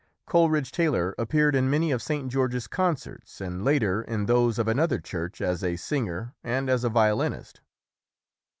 [0.25, 2.27] Coleridge Taylor ap peared in many of St.
[2.31, 6.89] George's concerts and later in those of another church as a singer and as a
[6.89, 7.61] violinist.